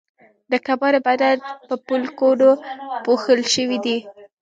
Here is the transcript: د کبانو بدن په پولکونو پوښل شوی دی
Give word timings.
د 0.51 0.53
کبانو 0.67 0.99
بدن 1.07 1.37
په 1.67 1.75
پولکونو 1.85 2.49
پوښل 3.05 3.39
شوی 3.53 3.77
دی 3.85 3.97